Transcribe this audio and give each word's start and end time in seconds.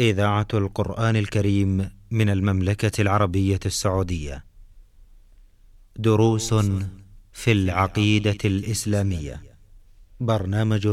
إذاعة 0.00 0.48
القرآن 0.54 1.16
الكريم 1.16 1.90
من 2.10 2.30
المملكة 2.30 3.02
العربية 3.02 3.60
السعودية. 3.66 4.44
دروس 5.96 6.54
في 7.32 7.52
العقيدة 7.52 8.38
الإسلامية. 8.44 9.42
برنامج 10.20 10.86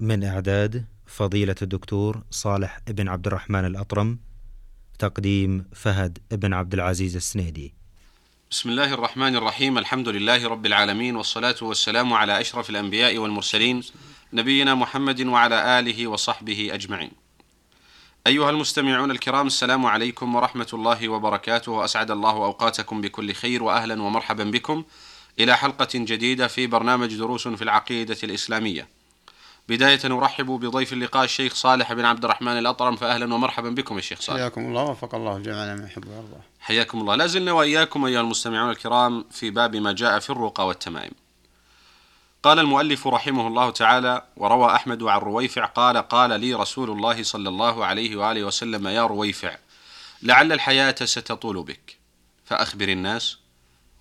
من 0.00 0.24
إعداد 0.24 0.84
فضيلة 1.06 1.54
الدكتور 1.62 2.22
صالح 2.30 2.80
بن 2.86 3.08
عبد 3.08 3.26
الرحمن 3.26 3.64
الأطرم. 3.64 4.18
تقديم 4.98 5.64
فهد 5.72 6.18
بن 6.30 6.52
عبد 6.52 6.74
العزيز 6.74 7.16
السنيدي. 7.16 7.74
بسم 8.50 8.68
الله 8.68 8.94
الرحمن 8.94 9.36
الرحيم 9.36 9.78
الحمد 9.78 10.08
لله 10.08 10.48
رب 10.48 10.66
العالمين 10.66 11.16
والصلاة 11.16 11.56
والسلام 11.62 12.12
على 12.12 12.40
أشرف 12.40 12.70
الأنبياء 12.70 13.18
والمرسلين 13.18 13.82
نبينا 14.32 14.74
محمد 14.74 15.20
وعلى 15.20 15.78
آله 15.78 16.06
وصحبه 16.06 16.74
أجمعين. 16.74 17.21
أيها 18.26 18.50
المستمعون 18.50 19.10
الكرام 19.10 19.46
السلام 19.46 19.86
عليكم 19.86 20.34
ورحمة 20.34 20.66
الله 20.72 21.08
وبركاته 21.08 21.72
وأسعد 21.72 22.10
الله 22.10 22.30
أوقاتكم 22.30 23.00
بكل 23.00 23.32
خير 23.32 23.62
وأهلا 23.62 24.02
ومرحبا 24.02 24.44
بكم 24.44 24.84
إلى 25.38 25.56
حلقة 25.56 25.88
جديدة 25.94 26.46
في 26.46 26.66
برنامج 26.66 27.14
دروس 27.14 27.48
في 27.48 27.62
العقيدة 27.62 28.16
الإسلامية. 28.24 28.88
بداية 29.68 30.00
نرحب 30.04 30.46
بضيف 30.46 30.92
اللقاء 30.92 31.24
الشيخ 31.24 31.54
صالح 31.54 31.92
بن 31.92 32.04
عبد 32.04 32.24
الرحمن 32.24 32.58
الأطرم 32.58 32.96
فأهلا 32.96 33.34
ومرحبا 33.34 33.70
بكم 33.70 33.96
يا 33.96 34.00
شيخ 34.00 34.20
صالح. 34.20 34.40
حياكم 34.40 34.60
الله 34.60 34.82
وفق 34.82 35.14
الله 35.14 35.38
جميعا 35.38 35.74
ما 35.74 35.84
يحب 35.86 36.08
ويرضى. 36.08 36.40
حياكم 36.60 37.00
الله 37.00 37.14
لا 37.14 37.26
زلنا 37.26 37.52
وإياكم 37.52 38.04
أيها 38.04 38.20
المستمعون 38.20 38.70
الكرام 38.70 39.24
في 39.30 39.50
باب 39.50 39.76
ما 39.76 39.92
جاء 39.92 40.18
في 40.18 40.30
الرقى 40.30 40.66
والتمائم 40.66 41.12
قال 42.42 42.58
المؤلف 42.58 43.06
رحمه 43.06 43.46
الله 43.46 43.70
تعالى 43.70 44.22
وروى 44.36 44.74
أحمد 44.74 45.02
عن 45.02 45.18
رويفع 45.18 45.64
قال 45.64 45.96
قال 45.96 46.40
لي 46.40 46.54
رسول 46.54 46.90
الله 46.90 47.22
صلى 47.22 47.48
الله 47.48 47.84
عليه 47.84 48.16
وآله 48.16 48.44
وسلم 48.44 48.86
يا 48.86 49.06
رويفع 49.06 49.56
لعل 50.22 50.52
الحياة 50.52 50.94
ستطول 51.04 51.62
بك 51.62 51.98
فأخبر 52.44 52.88
الناس 52.88 53.38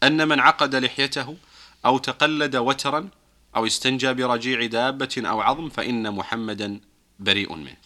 أن 0.03 0.27
من 0.27 0.39
عقد 0.39 0.75
لحيته 0.75 1.37
أو 1.85 1.97
تقلد 1.97 2.55
وترا 2.55 3.09
أو 3.55 3.65
استنجى 3.65 4.13
برجيع 4.13 4.65
دابة 4.65 5.23
أو 5.25 5.41
عظم 5.41 5.69
فإن 5.69 6.11
محمدا 6.13 6.79
بريء 7.19 7.55
منه. 7.55 7.77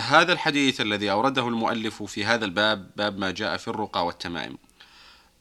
هذا 0.00 0.32
الحديث 0.32 0.80
الذي 0.80 1.10
أورده 1.10 1.48
المؤلف 1.48 2.02
في 2.02 2.24
هذا 2.24 2.44
الباب 2.44 2.90
باب 2.96 3.18
ما 3.18 3.30
جاء 3.30 3.56
في 3.56 3.68
الرقى 3.68 4.06
والتمائم. 4.06 4.58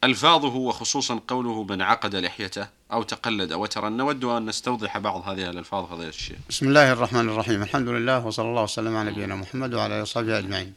ألفاظه 0.07 0.55
وخصوصا 0.55 1.19
قوله 1.27 1.63
من 1.63 1.81
عقد 1.81 2.15
لحيته 2.15 2.67
أو 2.91 3.03
تقلد 3.03 3.53
وترا 3.53 3.89
نود 3.89 4.23
أن 4.23 4.45
نستوضح 4.45 4.97
بعض 4.97 5.29
هذه 5.29 5.49
الألفاظ 5.49 5.85
فضيلة 5.85 6.09
الشيخ 6.09 6.37
بسم 6.49 6.67
الله 6.67 6.91
الرحمن 6.91 7.29
الرحيم. 7.29 7.63
الحمد 7.63 7.87
لله 7.87 8.25
وصلى 8.25 8.49
الله 8.49 8.63
وسلم 8.63 8.95
على 8.95 9.11
نبينا 9.11 9.35
محمد 9.35 9.73
وعلى 9.73 9.93
آله 9.93 10.01
وصحبه 10.01 10.37
أجمعين. 10.37 10.73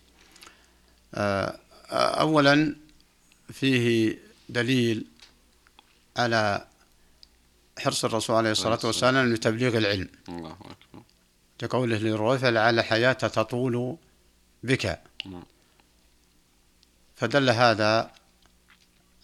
آه، 1.15 1.59
اولا 1.91 2.75
فيه 3.53 4.19
دليل 4.49 5.05
على 6.17 6.67
حرص 7.79 8.05
الرسول 8.05 8.37
عليه 8.37 8.51
الصلاة 8.51 8.79
والسلام 8.85 9.33
لتبليغ 9.33 9.79
العلم. 9.79 10.09
الله 10.29 10.51
أكبر. 10.51 11.03
كقوله 11.59 11.97
للرويفع 11.97 12.49
لعل 12.49 12.81
حياة 12.81 13.13
تطول 13.13 13.97
بك. 14.63 15.01
نعم. 15.27 15.43
فدل 17.17 17.51
هذا 17.51 18.11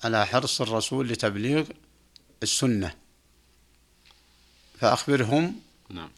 على 0.04 0.26
حرص 0.26 0.60
الرسول 0.60 1.08
لتبليغ 1.08 1.64
السنة. 2.42 2.94
فأخبرهم 4.80 5.60
نعم. 5.90 6.10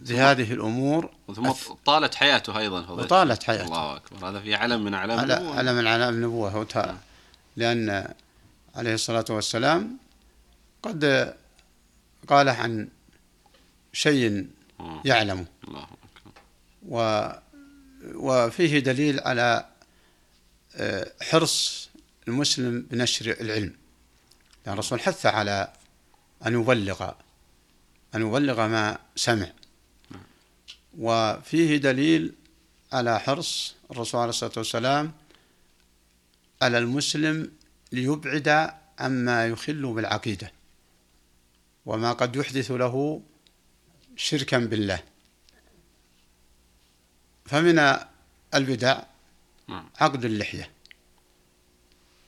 بهذه 0.00 0.52
الأمور 0.52 1.10
ثم 1.36 1.52
طالت 1.84 2.14
حياته 2.14 2.58
أيضا 2.58 2.82
فضيلة 2.82 3.02
وطالت 3.02 3.42
حياته. 3.42 3.64
الله 3.64 3.96
أكبر. 3.96 4.28
هذا 4.28 4.40
في 4.40 4.54
علم 4.54 4.84
من 4.84 4.94
أعلام 4.94 5.18
النبوة. 5.20 5.58
على 5.58 5.72
من 5.74 5.86
علام 5.86 6.14
النبوة. 6.14 6.56
وت- 6.56 6.94
لأن 7.56 8.08
عليه 8.74 8.94
الصلاة 8.94 9.24
والسلام 9.30 9.98
قد 10.82 11.34
قال 12.28 12.48
عن 12.48 12.88
شيء 13.92 14.46
آه. 14.80 15.02
يعلمه. 15.04 15.46
الله 15.68 15.82
أكبر. 15.82 16.32
و 16.88 17.28
وفيه 18.14 18.78
دليل 18.78 19.20
على 19.20 19.66
آه، 20.76 21.12
حرص 21.22 21.88
المسلم 22.28 22.80
بنشر 22.90 23.36
العلم. 23.40 23.74
لأن 24.66 24.74
الرسول 24.74 25.00
حث 25.00 25.26
على 25.26 25.72
أن 26.46 26.60
يبلغ 26.60 27.10
أن 28.14 28.22
يبلغ 28.22 28.66
ما 28.66 28.98
سمع. 29.16 29.52
وفيه 30.98 31.76
دليل 31.76 32.34
على 32.92 33.20
حرص 33.20 33.74
الرسول 33.90 34.20
عليه 34.20 34.30
الصلاة 34.30 34.52
والسلام 34.56 35.12
على 36.62 36.78
المسلم 36.78 37.52
ليبعد 37.92 38.70
عما 38.98 39.46
يخل 39.46 39.92
بالعقيدة. 39.92 40.52
وما 41.86 42.12
قد 42.12 42.36
يحدث 42.36 42.70
له 42.70 43.22
شركا 44.16 44.58
بالله. 44.58 45.02
فمن 47.46 47.96
البدع 48.54 49.02
نعم. 49.68 49.90
عقد 50.00 50.24
اللحية. 50.24 50.73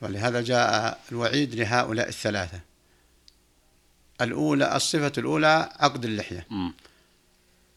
ولهذا 0.00 0.40
جاء 0.40 1.00
الوعيد 1.12 1.54
لهؤلاء 1.54 2.08
الثلاثة. 2.08 2.60
الأولى 4.20 4.76
الصفة 4.76 5.12
الأولى 5.18 5.72
عقد 5.76 6.04
اللحية. 6.04 6.46
مم. 6.50 6.74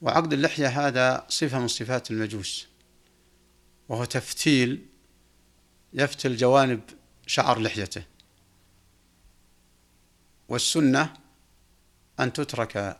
وعقد 0.01 0.33
اللحية 0.33 0.87
هذا 0.87 1.25
صفة 1.29 1.59
من 1.59 1.67
صفات 1.67 2.11
المجوس. 2.11 2.67
وهو 3.89 4.05
تفتيل 4.05 4.85
يفتل 5.93 6.37
جوانب 6.37 6.81
شعر 7.27 7.59
لحيته. 7.59 8.03
والسنة 10.49 11.13
أن 12.19 12.33
تترك 12.33 12.97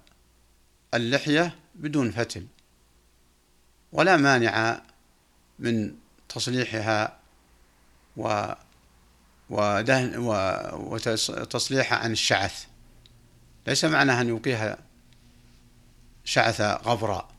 اللحية 0.93 1.55
بدون 1.75 2.11
فتل. 2.11 2.45
ولا 3.91 4.17
مانع 4.17 4.81
من 5.59 5.95
تصليحها 6.29 7.19
و 8.17 8.53
ودهن 9.49 10.17
وتصليحها 10.73 11.97
عن 11.97 12.11
الشعث. 12.11 12.65
ليس 13.67 13.85
معناها 13.85 14.21
أن 14.21 14.27
يوقيها 14.27 14.77
شعث 16.23 16.61
غبراء 16.61 17.29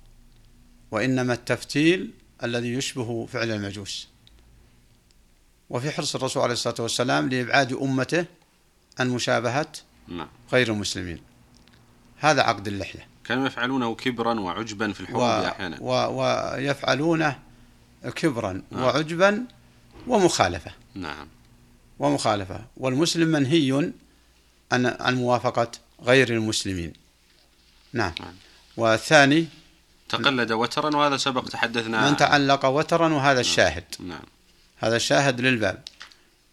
وإنما 0.90 1.32
التفتيل 1.32 2.10
الذي 2.44 2.72
يشبه 2.72 3.26
فعل 3.26 3.50
المجوس. 3.50 4.08
وفي 5.70 5.90
حرص 5.90 6.14
الرسول 6.14 6.42
عليه 6.42 6.52
الصلاة 6.52 6.74
والسلام 6.78 7.28
لإبعاد 7.28 7.72
أمته 7.72 8.24
عن 8.98 9.08
مشابهة 9.08 9.72
نعم. 10.08 10.28
غير 10.52 10.72
المسلمين. 10.72 11.22
هذا 12.18 12.42
عقد 12.42 12.68
اللحية. 12.68 13.08
كانوا 13.24 13.46
يفعلونه 13.46 13.94
كبرا 13.94 14.40
وعجبا 14.40 14.92
في 14.92 15.00
الحب 15.00 15.14
و... 15.14 15.22
أحيانا. 15.24 15.78
و... 15.80 16.20
ويفعلونه 16.20 17.38
كبرا 18.14 18.62
نعم. 18.70 18.82
وعجبا 18.82 19.44
ومخالفة. 20.06 20.72
نعم. 20.94 21.28
ومخالفة. 22.00 22.60
والمسلم 22.76 23.28
منهي 23.28 23.92
عن 24.72 24.96
عن 25.00 25.14
موافقة 25.14 25.70
غير 26.02 26.28
المسلمين. 26.28 26.92
نعم. 27.92 28.12
نعم. 28.20 28.34
والثاني 28.76 29.46
تقلد 30.08 30.52
وترا 30.52 30.96
وهذا 30.96 31.16
سبق 31.16 31.44
تحدثنا. 31.48 32.10
من 32.10 32.16
تعلق 32.16 32.66
وترا 32.66 33.08
وهذا 33.08 33.40
الشاهد. 33.40 33.84
نعم. 34.00 34.22
هذا 34.76 34.96
الشاهد 34.96 35.40
للباب. 35.40 35.82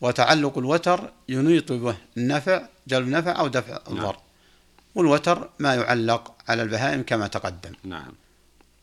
وتعلق 0.02 0.58
الوتر 0.58 1.12
ينيط 1.30 1.72
به 1.72 1.98
النفع 2.18 2.62
جلب 2.88 3.08
نفع 3.08 3.40
أو 3.40 3.48
دفع 3.48 3.80
الضر. 3.88 4.18
والوتر 4.96 5.50
ما 5.60 5.76
يعلق 5.76 6.36
على 6.48 6.62
البهائم 6.64 7.04
كما 7.04 7.28
تقدم. 7.28 7.74
نعم. 7.84 8.12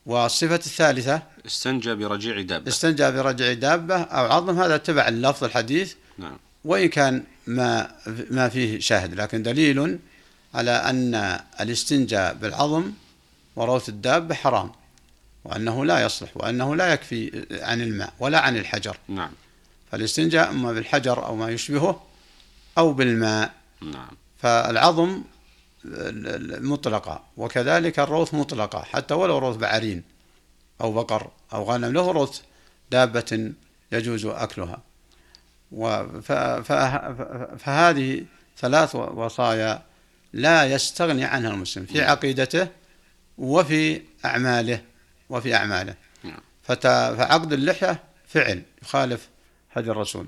والصفة 0.06 0.54
الثالثة 0.54 1.22
استنجى 1.46 1.94
برجيع 1.94 2.40
دابة. 2.40 2.68
استنجى 2.68 3.10
برجع 3.10 3.52
دابة 3.52 3.96
أو 4.02 4.32
عظم 4.32 4.58
هذا 4.60 4.76
تبع 4.76 5.08
اللفظ 5.08 5.44
الحديث. 5.44 5.94
نعم. 6.18 6.38
وإن 6.64 6.88
كان 6.88 7.24
ما 7.46 7.90
ما 8.30 8.48
فيه 8.48 8.80
شاهد 8.80 9.14
لكن 9.14 9.42
دليل 9.42 9.98
على 10.54 10.70
أن 10.70 11.40
الاستنجاء 11.60 12.34
بالعظم 12.34 12.92
وروث 13.56 13.88
الدابة 13.88 14.34
حرام 14.34 14.72
وأنه 15.44 15.84
لا 15.84 16.04
يصلح 16.04 16.36
وأنه 16.36 16.76
لا 16.76 16.92
يكفي 16.92 17.46
عن 17.62 17.80
الماء 17.80 18.12
ولا 18.18 18.40
عن 18.40 18.56
الحجر. 18.56 18.96
نعم. 19.08 19.30
فالاستنجاء 19.92 20.50
إما 20.50 20.72
بالحجر 20.72 21.26
أو 21.26 21.36
ما 21.36 21.50
يشبهه 21.50 22.02
أو 22.78 22.92
بالماء. 22.92 23.52
نعم. 23.82 24.10
فالعظم 24.38 25.22
مطلقة 26.60 27.24
وكذلك 27.36 27.98
الروث 27.98 28.34
مطلقة 28.34 28.82
حتى 28.82 29.14
ولو 29.14 29.38
روث 29.38 29.56
بعرين 29.56 30.02
أو 30.80 30.92
بقر 30.92 31.30
أو 31.52 31.64
غنم 31.64 31.92
له 31.92 32.10
روث 32.10 32.40
دابة 32.90 33.52
يجوز 33.92 34.26
أكلها. 34.26 34.82
فهذه 37.58 38.24
ثلاث 38.58 38.94
وصايا 38.94 39.82
لا 40.32 40.64
يستغني 40.64 41.24
عنها 41.24 41.50
المسلم 41.50 41.84
في 41.86 42.02
عقيدته 42.02 42.68
وفي 43.38 44.02
أعماله 44.24 44.80
وفي 45.30 45.54
أعماله. 45.54 45.94
نعم. 46.24 46.40
فعقد 46.62 47.52
اللحية 47.52 48.02
فعل 48.28 48.62
يخالف 48.82 49.28
هدي 49.72 49.90
الرسول. 49.90 50.26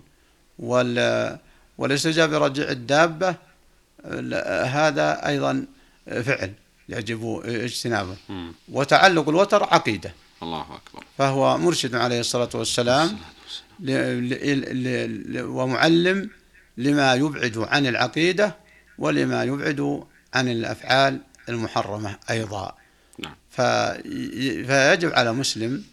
وال 0.59 1.39
والاستجابة 1.79 2.39
برجع 2.39 2.71
الدابة 2.71 3.35
هذا 4.65 5.27
أيضا 5.27 5.67
فعل 6.07 6.53
يجب 6.89 7.43
اجتنابه. 7.45 8.17
وتعلق 8.73 9.29
الوتر 9.29 9.65
عقيدة. 9.65 10.15
الله 10.43 10.61
أكبر. 10.63 11.05
فهو 11.19 11.59
مرشد 11.59 11.95
عليه 11.95 12.21
الصلاة 12.21 12.49
والسلام 12.55 13.19
ومعلم 15.41 16.31
لما 16.77 17.15
يبعد 17.15 17.59
عن 17.59 17.87
العقيدة 17.87 18.57
ولما 18.99 19.45
يبعد 19.45 20.05
عن 20.35 20.49
الأفعال 20.49 21.21
المحرمة 21.49 22.19
أيضا. 22.31 22.75
نعم. 23.19 23.35
فيجب 23.51 25.13
على 25.13 25.33
مسلم 25.33 25.85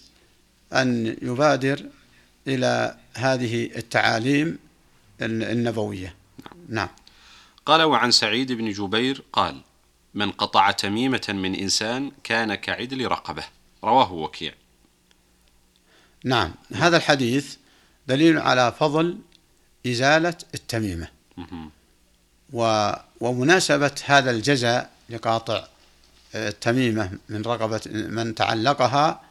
أن 0.73 1.17
يبادر 1.21 1.85
إلى 2.47 2.97
هذه 3.15 3.69
التعاليم 3.75 4.59
النبوية. 5.21 6.15
نعم. 6.45 6.57
نعم. 6.69 6.89
قال 7.65 7.81
وعن 7.81 8.11
سعيد 8.11 8.51
بن 8.51 8.71
جبير 8.71 9.23
قال 9.33 9.61
من 10.13 10.31
قطع 10.31 10.71
تميمة 10.71 11.25
من 11.29 11.55
إنسان 11.55 12.11
كان 12.23 12.55
كعدل 12.55 13.07
رقبة. 13.07 13.43
رواه 13.83 14.13
وكيع. 14.13 14.53
نعم 16.23 16.53
هذا 16.73 16.97
الحديث 16.97 17.55
دليل 18.07 18.39
على 18.39 18.73
فضل 18.79 19.17
إزالة 19.87 20.35
التميمة. 20.53 21.07
و 22.53 22.91
ومناسبة 23.19 23.91
هذا 24.05 24.31
الجزاء 24.31 24.89
لقاطع 25.09 25.67
التميمة 26.35 27.11
من 27.29 27.41
رقبة 27.41 27.81
من 27.85 28.35
تعلقها 28.35 29.21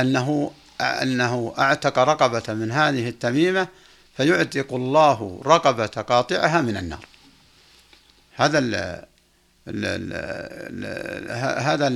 أنه 0.00 0.52
أنه 0.80 1.54
أعتق 1.58 1.98
رقبة 1.98 2.54
من 2.54 2.72
هذه 2.72 3.08
التميمة 3.08 3.68
فيعتق 4.16 4.74
الله 4.74 5.42
رقبة 5.46 5.86
قاطعها 5.86 6.60
من 6.60 6.76
النار. 6.76 7.06
هذا 8.34 8.58
ال 8.58 8.74
ال 9.68 9.84
ال 9.84 11.62
هذا 11.62 11.88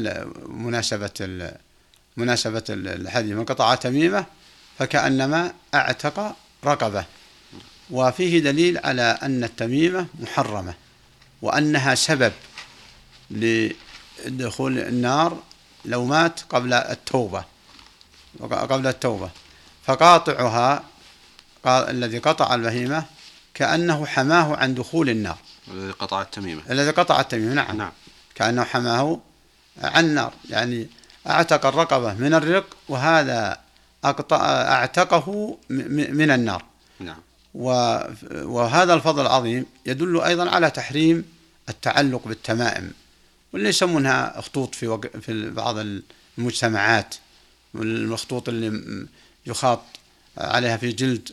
مناسبة 0.46 1.10
مناسبة 2.16 2.64
الحديث 2.68 3.32
من 3.32 3.44
قطع 3.44 3.74
تميمة 3.74 4.26
فكأنما 4.78 5.52
أعتق 5.74 6.36
رقبة. 6.64 7.04
وفيه 7.90 8.38
دليل 8.38 8.78
على 8.78 9.18
أن 9.22 9.44
التميمة 9.44 10.06
محرمة 10.20 10.74
وأنها 11.42 11.94
سبب 11.94 12.32
لدخول 13.30 14.78
النار 14.78 15.42
لو 15.84 16.04
مات 16.04 16.40
قبل 16.50 16.72
التوبة 16.72 17.44
قبل 18.40 18.86
التوبة. 18.86 19.30
فقاطعها 19.86 20.84
الذي 21.66 22.18
قطع 22.18 22.54
البهيمة 22.54 23.04
كأنه 23.54 24.06
حماه 24.06 24.56
عن 24.56 24.74
دخول 24.74 25.10
النار. 25.10 25.38
الذي 25.68 25.92
قطع 25.92 26.22
التميمة. 26.22 26.62
الذي 26.70 26.90
قطع 26.90 27.20
التميمة 27.20 27.54
نعم, 27.54 27.76
نعم. 27.76 27.92
كأنه 28.34 28.64
حماه 28.64 29.20
عن 29.82 30.04
النار. 30.04 30.32
يعني 30.50 30.88
أعتق 31.26 31.66
الرقبة 31.66 32.14
من 32.14 32.34
الرق 32.34 32.76
وهذا 32.88 33.58
أعتقه 34.04 35.58
من 35.70 36.30
النار. 36.30 36.64
نعم. 37.00 37.20
وهذا 38.44 38.94
الفضل 38.94 39.22
العظيم 39.22 39.66
يدل 39.86 40.20
أيضا 40.20 40.50
على 40.50 40.70
تحريم 40.70 41.24
التعلق 41.68 42.28
بالتمائم 42.28 42.92
واللي 43.52 43.68
يسمونها 43.68 44.40
خطوط 44.40 44.74
في 44.74 44.86
وق... 44.86 45.06
في 45.06 45.50
بعض 45.50 45.76
المجتمعات 46.38 47.14
الخطوط 47.74 48.48
اللي 48.48 49.06
يخاط 49.46 49.80
عليها 50.38 50.76
في 50.76 50.92
جلد 50.92 51.28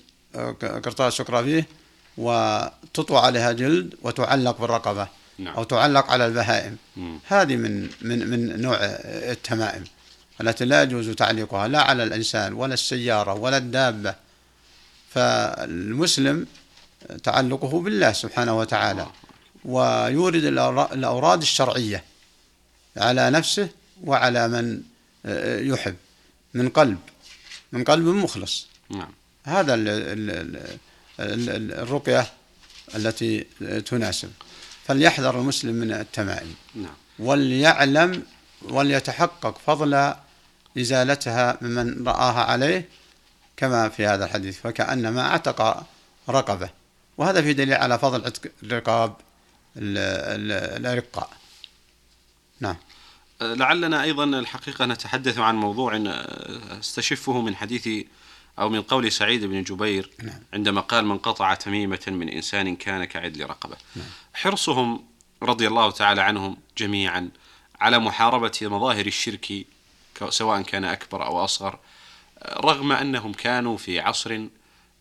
قرطاس 0.62 1.14
شكرا 1.14 1.42
فيه 1.42 1.68
وتطوى 2.18 3.18
عليها 3.18 3.52
جلد 3.52 3.96
وتعلق 4.02 4.62
بالرقبة. 4.62 5.08
نعم. 5.40 5.54
أو 5.54 5.64
تعلق 5.64 6.12
على 6.12 6.26
البهائم. 6.26 6.78
مم. 6.98 7.20
هذه 7.28 7.56
من 7.56 7.90
من 8.02 8.30
من 8.30 8.62
نوع 8.62 8.78
التمائم 8.82 9.84
التي 10.42 10.66
لا 10.66 10.84
يجوز 10.84 11.10
تعليقها 11.10 11.68
لا 11.68 11.82
على 11.82 12.04
الإنسان 12.04 12.54
ولا 12.54 12.74
السيارة 12.74 13.34
ولا 13.34 13.58
الدابة. 13.58 14.16
فالمسلم 15.10 16.46
تعلقه 17.24 17.82
بالله 17.82 18.12
سبحانه 18.12 18.58
وتعالى 18.58 19.08
ويورد 19.66 20.44
الأوراد 20.94 21.42
الشرعية 21.42 22.04
على 22.98 23.30
نفسه 23.30 23.70
وعلى 24.04 24.48
من 24.48 24.82
يحب. 25.70 25.96
من 26.54 26.70
قلب. 26.70 26.98
من 27.72 27.84
قلب 27.84 28.06
مخلص. 28.06 28.68
نعم. 28.90 29.14
هذا 29.44 29.76
الرقية 31.20 32.28
التي 32.96 33.46
تناسب. 33.86 34.32
فليحذر 34.90 35.40
المسلم 35.40 35.76
من 35.76 35.92
التمائم. 35.92 36.56
نعم. 36.76 36.94
وليعلم 37.20 38.24
وليتحقق 38.62 39.58
فضل 39.58 40.14
إزالتها 40.78 41.58
ممن 41.62 42.08
رآها 42.08 42.44
عليه 42.44 42.90
كما 43.58 43.90
في 43.90 44.06
هذا 44.06 44.26
الحديث 44.26 44.60
فكأنما 44.60 45.22
أعتق 45.22 45.86
رقبة. 46.30 46.70
وهذا 47.18 47.42
في 47.42 47.54
دليل 47.54 47.74
على 47.74 48.00
فضل 48.00 48.26
عتق 48.26 48.52
الرقاب 48.64 49.14
الأرقاء. 49.78 51.30
نعم. 52.60 52.76
لعلنا 53.42 54.04
أيضا 54.04 54.24
الحقيقة 54.24 54.86
نتحدث 54.86 55.38
عن 55.38 55.56
موضوع 55.56 56.04
استشفه 56.80 57.42
من 57.42 57.56
حديث 57.56 57.90
أو 58.60 58.70
من 58.70 58.82
قول 58.82 59.12
سعيد 59.12 59.46
بن 59.46 59.64
جبير 59.64 60.10
نعم. 60.24 60.40
عندما 60.54 60.82
قال 60.82 61.06
من 61.06 61.18
قطع 61.18 61.54
تميمة 61.54 62.04
من 62.08 62.30
إنسان 62.30 62.76
كان 62.76 63.06
كعدل 63.06 63.46
رقبة 63.46 63.76
نعم. 63.96 64.06
حرصهم 64.34 65.06
رضي 65.44 65.68
الله 65.68 65.92
تعالى 65.92 66.22
عنهم 66.22 66.58
جميعا 66.78 67.30
على 67.82 68.00
محاربة 68.00 68.60
مظاهر 68.62 69.06
الشرك 69.06 69.66
سواء 70.30 70.62
كان 70.62 70.86
أكبر 70.86 71.26
أو 71.26 71.44
أصغر 71.44 71.80
رغم 72.48 72.92
أنهم 72.92 73.34
كانوا 73.34 73.78
في 73.78 74.00
عصر 74.00 74.40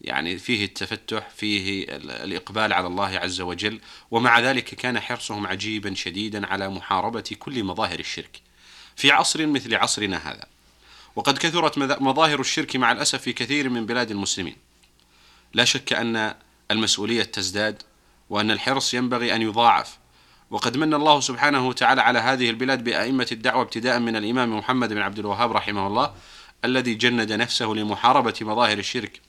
يعني 0.01 0.39
فيه 0.39 0.65
التفتح 0.65 1.29
فيه 1.29 1.85
الإقبال 2.01 2.73
على 2.73 2.87
الله 2.87 3.19
عز 3.19 3.41
وجل 3.41 3.81
ومع 4.11 4.41
ذلك 4.41 4.65
كان 4.65 5.01
حرصهم 5.01 5.47
عجيبا 5.47 5.95
شديدا 5.95 6.47
على 6.47 6.69
محاربة 6.69 7.37
كل 7.39 7.65
مظاهر 7.65 7.99
الشرك 7.99 8.41
في 8.97 9.11
عصر 9.11 9.47
مثل 9.47 9.75
عصرنا 9.75 10.17
هذا 10.17 10.47
وقد 11.17 11.39
كثرت 11.39 11.79
مظاهر 11.79 12.41
الشرك 12.41 12.77
مع 12.77 12.93
الأسف 12.93 13.23
في 13.23 13.33
كثير 13.33 13.69
من 13.69 13.87
بلاد 13.87 14.11
المسلمين. 14.11 14.57
لا 15.55 15.65
شك 15.65 15.93
أن 15.93 16.35
المسؤولية 16.71 17.23
تزداد 17.23 17.83
وأن 18.31 18.51
الحرص 18.51 18.95
ينبغي 18.95 19.35
أن 19.35 19.43
يضاعف. 19.43 19.99
وقد 20.51 20.77
من 20.77 20.95
الله 20.95 21.21
سبحانه 21.21 21.69
وتعالى 21.69 22.01
على 22.01 22.19
هذه 22.19 22.51
البلاد 22.51 22.85
بأئمة 22.85 23.27
الدعوة 23.33 23.63
ابتداء 23.63 23.99
من 23.99 24.17
الإمام 24.17 24.59
محمد 24.59 24.93
بن 24.93 24.99
عبد 24.99 25.19
الوهاب 25.19 25.53
رحمه 25.53 25.87
الله 25.87 26.15
الذي 26.65 26.95
جند 26.95 27.33
نفسه 27.33 27.67
لمحاربة 27.67 28.35
مظاهر 28.41 28.79
الشرك. 28.79 29.21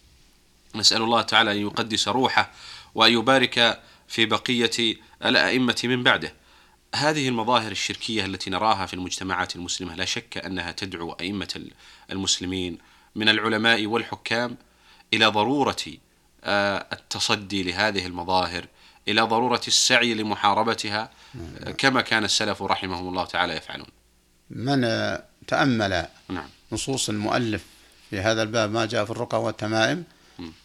نسأل 0.76 1.02
الله 1.02 1.22
تعالى 1.22 1.52
أن 1.52 1.58
يقدس 1.58 2.08
روحه 2.08 2.52
وأن 2.96 3.14
يبارك 3.14 3.82
في 4.08 4.26
بقية 4.26 4.96
الأئمة 5.26 5.82
من 5.84 6.04
بعده. 6.04 6.34
هذه 6.96 7.28
المظاهر 7.28 7.72
الشركية 7.72 8.26
التي 8.26 8.50
نراها 8.50 8.86
في 8.86 8.94
المجتمعات 8.94 9.56
المسلمة 9.56 9.96
لا 9.96 10.06
شك 10.06 10.38
أنها 10.38 10.72
تدعو 10.72 11.12
أئمة 11.12 11.62
المسلمين 12.12 12.78
من 13.16 13.30
العلماء 13.30 13.86
والحكام 13.86 14.58
إلى 15.14 15.26
ضرورة 15.26 15.76
آه، 16.44 16.86
التصدي 16.94 17.64
لهذه 17.64 18.06
المظاهر 18.06 18.66
إلى 19.08 19.22
ضرورة 19.22 19.62
السعي 19.68 20.14
لمحاربتها 20.14 21.10
كما 21.78 22.02
كان 22.02 22.24
السلف 22.24 22.64
رحمهم 22.64 23.10
الله 23.10 23.26
تعالى 23.26 23.54
يفعلون. 23.54 23.88
من 24.50 24.82
تأمل 25.48 26.08
نعم. 26.30 26.50
نصوص 26.72 27.10
المؤلف 27.10 27.66
في 28.10 28.20
هذا 28.20 28.42
الباب 28.44 28.72
ما 28.72 28.86
جاء 28.86 29.06
في 29.06 29.12
الرقى 29.12 29.42
والتمائم 29.42 30.04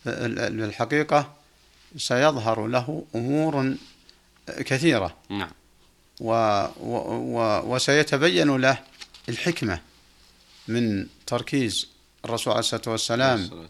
بالحقيقة 0.04 1.34
سيظهر 1.96 2.66
له 2.66 3.04
أمور 3.14 3.76
كثيرة. 4.48 5.16
نعم. 5.28 5.50
و 6.20 6.30
و 6.80 6.96
و 7.36 7.60
وسيتبين 7.74 8.56
له 8.56 8.78
الحكمة 9.28 9.80
من 10.68 11.06
تركيز 11.26 11.88
الرسول 12.24 12.52
عليه 12.52 12.60
الصلاة 12.60 12.82
والسلام 12.86 13.68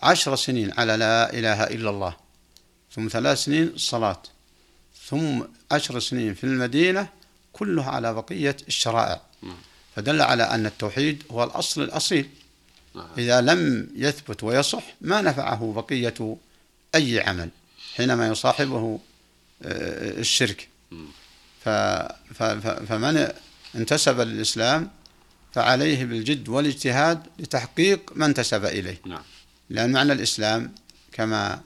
عشر 0.00 0.36
سنين 0.36 0.72
على 0.78 0.96
لا 0.96 1.32
إله 1.32 1.64
إلا 1.64 1.90
الله 1.90 2.16
ثم 2.94 3.08
ثلاث 3.08 3.38
سنين 3.44 3.72
صلاة 3.76 4.22
ثم 5.08 5.42
عشر 5.70 5.98
سنين 5.98 6.34
في 6.34 6.44
المدينة 6.44 7.08
كلها 7.52 7.90
على 7.90 8.14
بقية 8.14 8.56
الشرائع. 8.68 9.20
نعم. 9.42 9.56
فدل 9.96 10.22
على 10.22 10.42
أن 10.42 10.66
التوحيد 10.66 11.22
هو 11.30 11.44
الأصل 11.44 11.82
الأصيل. 11.82 12.28
نعم. 12.94 13.06
إذا 13.18 13.40
لم 13.40 13.88
يثبت 13.96 14.44
ويصح 14.44 14.82
ما 15.00 15.20
نفعه 15.20 15.72
بقية 15.76 16.36
أي 16.94 17.20
عمل 17.20 17.48
حينما 17.94 18.28
يصاحبه 18.28 18.98
آه، 19.62 20.20
الشرك. 20.20 20.68
فمن 21.64 23.28
انتسب 23.74 24.20
للإسلام 24.20 24.90
فعليه 25.52 26.04
بالجد 26.04 26.48
والاجتهاد 26.48 27.22
لتحقيق 27.38 28.12
ما 28.14 28.26
انتسب 28.26 28.64
إليه. 28.64 29.00
نعم. 29.06 29.22
لأن 29.70 29.92
معنى 29.92 30.12
الإسلام 30.12 30.74
كما 31.12 31.60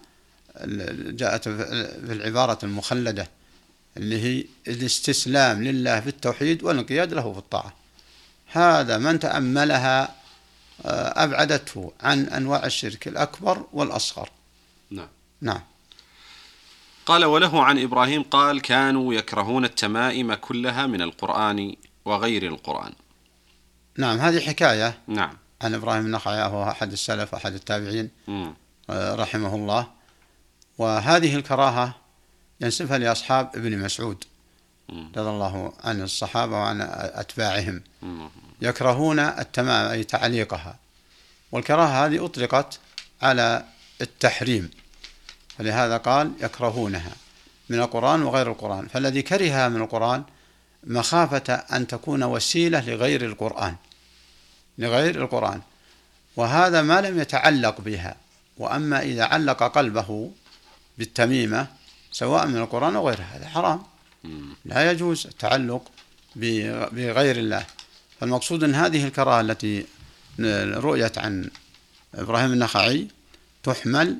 جاءت 0.97 1.49
في 1.49 2.13
العبارة 2.13 2.59
المخلدة 2.63 3.29
اللي 3.97 4.23
هي 4.23 4.45
الاستسلام 4.69 5.65
لله 5.65 6.01
في 6.01 6.09
التوحيد 6.09 6.63
والانقياد 6.63 7.13
له 7.15 7.33
في 7.33 7.39
الطاعة. 7.39 7.77
هذا 8.53 8.99
من 8.99 9.19
تأملها 9.19 10.15
آه، 10.85 11.25
أبعدته 11.25 11.93
عن 12.01 12.25
أنواع 12.25 12.67
الشرك 12.67 13.09
الأكبر 13.09 13.67
والأصغر. 13.73 14.31
نعم. 14.91 15.09
نعم. 15.41 15.61
قال 17.07 17.25
وله 17.25 17.65
عن 17.65 17.79
إبراهيم 17.79 18.23
قال 18.23 18.61
كانوا 18.61 19.15
يكرهون 19.15 19.65
التمائم 19.65 20.35
كلها 20.35 20.87
من 20.87 21.03
القرآن 21.03 21.77
وغير 22.05 22.47
القرآن. 22.47 22.93
نعم 23.99 24.19
هذه 24.19 24.41
حكاية 24.41 24.99
نعم. 25.07 25.37
عن 25.63 25.75
إبراهيم 25.75 26.07
النخعي 26.07 26.39
وهو 26.41 26.71
أحد 26.71 26.93
السلف 26.93 27.35
أحد 27.35 27.55
التابعين. 27.55 28.11
مم. 28.29 28.55
آه، 28.91 29.15
رحمه 29.15 29.55
الله. 29.55 29.87
وهذه 30.79 31.37
الكراهة 31.37 31.95
ينسبها 32.61 32.99
لأصحاب 32.99 33.51
ابن 33.55 33.79
مسعود. 33.79 34.25
رضي 34.91 35.31
الله 35.31 35.73
عن 35.85 36.03
الصحابة 36.03 36.53
وعن 36.53 36.81
أتباعهم. 36.91 37.83
مم. 38.03 38.29
يكرهون 38.63 39.19
التمام 39.19 39.91
أي 39.91 40.05
تعليقها. 40.05 40.79
والكراهة 41.53 42.07
هذه 42.07 42.25
أطلقت 42.25 42.79
على 43.23 43.65
التحريم. 44.01 44.71
فلهذا 45.59 45.97
قال 45.97 46.33
يكرهونها 46.41 47.13
من 47.69 47.81
القرآن 47.81 48.23
وغير 48.23 48.51
القرآن. 48.51 48.87
فالذي 48.87 49.23
كرهها 49.23 49.69
من 49.69 49.83
القرآن 49.83 50.25
مخافة 50.85 51.55
أن 51.55 51.87
تكون 51.87 52.23
وسيلة 52.23 52.91
لغير 52.91 53.25
القرآن 53.25 53.75
لغير 54.79 55.23
القرآن. 55.23 55.61
وهذا 56.37 56.83
ما 56.83 57.01
لم 57.01 57.21
يتعلق 57.21 57.81
بها. 57.81 58.17
وأما 58.59 59.03
إذا 59.03 59.25
علق 59.25 59.63
قلبه 59.63 60.31
بالتميمة 60.99 61.67
سواء 62.13 62.47
من 62.47 62.57
القرآن 62.57 62.97
أو 62.97 63.09
غيره 63.09 63.23
هذا 63.23 63.49
حرام. 63.49 63.83
لا 64.65 64.91
يجوز 64.91 65.27
التعلق 65.27 65.91
بغير 66.37 67.37
الله. 67.37 67.67
فالمقصود 68.21 68.65
أن 68.65 68.75
هذه 68.75 69.05
الكراهة 69.05 69.41
التي 69.41 69.87
رؤيت 70.75 71.19
عن 71.19 71.51
إبراهيم 72.15 72.53
النخعي 72.53 73.09
تحمل 73.63 74.17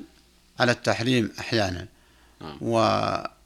على 0.59 0.71
التحريم 0.71 1.31
أحيانا. 1.39 1.85
نعم. 2.41 2.57
و 2.61 2.77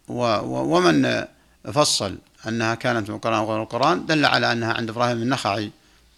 و 0.07 0.23
و 0.23 0.77
ومن 0.77 1.25
فصل 1.73 2.17
أنها 2.47 2.75
كانت 2.75 3.09
من 3.09 3.15
القرآن 3.15 3.39
وغير 3.39 3.61
القرآن 3.61 4.05
دل 4.05 4.25
على 4.25 4.51
أنها 4.51 4.73
عند 4.73 4.89
إبراهيم 4.89 5.21
النخعي 5.21 5.71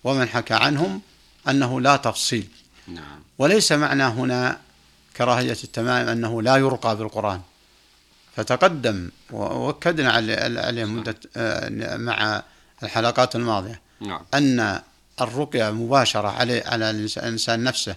ومن 0.03 0.27
حكى 0.27 0.53
عنهم 0.53 1.01
أنه 1.49 1.81
لا 1.81 1.95
تفصيل. 1.95 2.47
نعم. 2.87 3.23
وليس 3.37 3.71
معنى 3.71 4.03
هنا 4.03 4.57
كراهية 5.17 5.57
التمام 5.63 6.07
أنه 6.07 6.41
لا 6.41 6.55
يرقى 6.55 6.97
بالقرآن 6.97 7.41
فتقدم 8.35 9.09
وأكدنا 9.31 10.11
عليه 10.11 10.61
عليه 10.61 10.85
مدة 10.85 11.15
آه، 11.37 11.97
مع 11.97 12.43
الحلقات 12.83 13.35
الماضية 13.35 13.81
نعم. 13.99 14.21
أن 14.33 14.79
الرقية 15.21 15.71
مباشرة 15.71 16.27
عليه 16.27 16.63
على 16.65 16.89
الإنسان 16.89 17.63
نفسه 17.63 17.95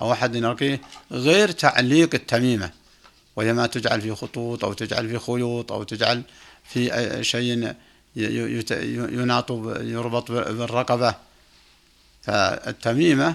أو 0.00 0.12
أحد 0.12 0.34
يرقيه 0.34 0.80
غير 1.12 1.50
تعليق 1.50 2.14
التميمة 2.14 2.70
وهي 3.36 3.52
ما 3.52 3.66
تجعل 3.66 4.00
في 4.00 4.14
خطوط 4.14 4.64
أو 4.64 4.72
تجعل 4.72 5.08
في 5.08 5.18
خيوط 5.18 5.72
أو 5.72 5.82
تجعل 5.82 6.22
في 6.64 7.18
شيء 7.22 7.74
يناط 8.16 9.50
يربط 9.80 10.30
بالرقبة. 10.32 11.14
فالتميمة 12.22 13.34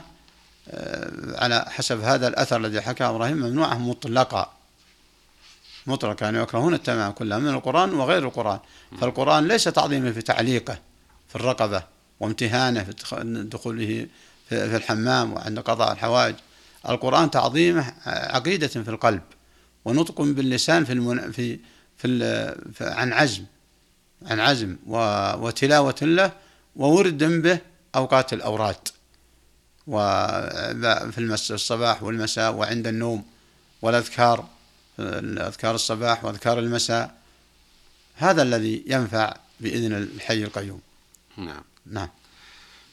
آه، 0.70 1.12
على 1.44 1.66
حسب 1.70 2.00
هذا 2.02 2.28
الأثر 2.28 2.58
الذي 2.58 2.82
حكاه 2.82 3.10
إبراهيم 3.10 3.38
ممنوعة 3.38 3.78
مطلقا 3.78 4.54
مطلقا 5.88 6.26
يعني 6.26 6.40
يكرهون 6.40 6.74
التمام 6.74 7.12
كلها 7.12 7.38
من 7.40 7.50
القرآن 7.50 7.94
وغير 7.94 8.24
القرآن. 8.26 8.60
فالقرآن 9.02 9.48
ليس 9.48 9.64
تعظيما 9.64 10.12
في 10.12 10.22
تعليقه 10.22 10.80
في 11.30 11.36
الرقبة 11.36 11.84
وامتهانه 12.20 12.84
في 12.84 12.92
دخ- 12.92 13.16
دخوله 13.58 14.08
في 14.50 14.76
الحمام 14.76 15.34
وعند 15.34 15.60
قضاء 15.60 15.92
الحوائج. 15.92 16.36
القرآن 16.90 17.32
تعظيمه 17.32 17.94
عقيدة 18.06 18.68
في 18.68 18.90
القلب 18.90 19.22
ونطق 19.86 20.22
باللسان 20.22 20.86
في 20.86 20.94
المن... 20.94 21.32
في 21.32 21.60
في, 21.98 22.08
ال... 22.08 22.74
في 22.74 22.86
عن 22.86 23.14
عزم 23.14 23.46
عن 24.26 24.40
عزم 24.40 24.78
و... 24.88 24.98
وتلاوة 25.38 25.96
له 26.02 26.32
وورد 26.76 27.24
به 27.24 27.60
أوقات 27.96 28.34
الأوراد 28.34 28.88
وفي 29.88 31.18
المس... 31.18 31.52
الصباح 31.52 32.04
والمساء 32.04 32.54
وعند 32.54 32.88
النوم 32.88 33.26
والأذكار 33.82 34.48
أذكار 35.00 35.76
الصباح 35.76 36.26
وأذكار 36.26 36.60
المساء. 36.60 37.16
هذا 38.16 38.42
الذي 38.42 38.84
ينفع 38.88 39.34
بإذن 39.60 39.94
الحي 39.94 40.44
القيوم. 40.44 40.82
نعم. 41.38 41.64
نعم. 41.86 42.10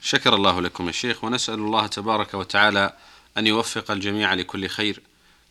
شكر 0.03 0.35
الله 0.35 0.61
لكم 0.61 0.87
يا 0.87 0.93
شيخ 0.93 1.25
ونسأل 1.25 1.55
الله 1.55 1.87
تبارك 1.87 2.35
وتعالى 2.35 2.93
أن 3.37 3.47
يوفق 3.47 3.91
الجميع 3.91 4.35
لكل 4.35 4.69
خير. 4.69 5.03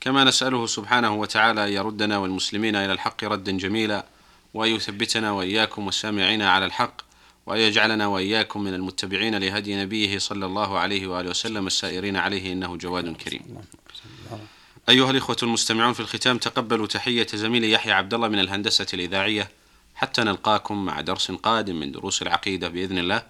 كما 0.02 0.24
نسأله 0.24 0.66
سبحانه 0.66 1.14
وتعالى 1.14 1.68
أن 1.68 1.72
يردنا 1.74 2.18
والمسلمين 2.18 2.76
إلى 2.76 2.94
الحق 2.94 3.24
ردا 3.24 3.52
جميلا 3.52 4.06
وأن 4.54 4.72
يثبتنا 4.72 5.32
وإياكم 5.32 5.86
والسامعين 5.86 6.42
على 6.42 6.66
الحق 6.66 7.02
وأن 7.46 7.60
يجعلنا 7.60 8.08
وإياكم 8.08 8.64
من 8.64 8.74
المتبعين 8.74 9.36
لهدي 9.36 9.76
نبيه 9.76 10.18
صلى 10.18 10.46
الله 10.46 10.80
عليه 10.80 11.08
وآله 11.08 11.30
وسلم 11.30 11.68
السائرين 11.68 12.16
عليه 12.16 12.54
إنه 12.54 12.76
جواد 12.76 13.16
كريم. 13.16 13.42
أيها 14.90 15.12
الإخوة 15.12 15.38
المستمعون 15.44 15.94
في 15.94 16.00
الختام 16.00 16.38
تقبلوا 16.38 16.88
تحية 16.88 17.28
زميلي 17.34 17.72
يحيى 17.72 17.92
عبد 17.92 18.14
الله 18.14 18.28
من 18.28 18.40
الهندسة 18.40 18.88
الإذاعية. 18.94 19.50
حتى 19.96 20.22
نلقاكم 20.22 20.86
مع 20.86 21.02
درس 21.02 21.32
قادم 21.32 21.76
من 21.76 21.92
دروس 21.92 22.22
العقيدة 22.22 22.68
بإذن 22.68 22.98
الله 22.98 23.24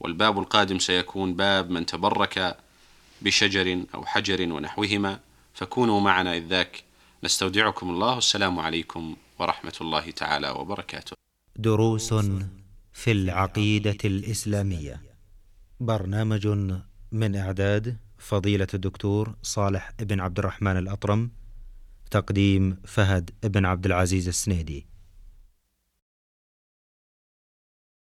والباب 0.00 0.38
القادم 0.38 0.78
سيكون 0.78 1.34
باب 1.34 1.70
من 1.70 1.86
تبرك 1.86 2.56
بشجر 3.24 3.84
أو 3.94 4.04
حجر 4.04 4.52
ونحوهما 4.52 5.20
فكونوا 5.54 6.00
معنا 6.00 6.36
إذ 6.36 6.46
ذاك. 6.46 6.84
نستودعكم 7.24 7.90
الله. 7.90 8.14
والسلام 8.14 8.58
عليكم 8.58 9.16
ورحمة 9.38 9.72
الله 9.80 10.10
تعالى 10.10 10.50
وبركاته. 10.50 11.16
دروس 11.56 12.14
في 12.92 13.12
العقيدة 13.12 13.98
الإسلامية. 14.04 15.02
برنامج 15.80 16.46
من 17.12 17.36
إعداد 17.36 17.96
فضيلة 18.18 18.66
الدكتور 18.74 19.34
صالح 19.42 19.92
بن 19.98 20.20
عبد 20.20 20.38
الرحمن 20.38 20.76
الأطرم 20.76 21.30
تقديم 22.10 22.76
فهد 22.84 23.30
بن 23.42 23.64
عبد 23.64 23.86
العزيز 23.86 24.28
السنيدي. 24.28 24.86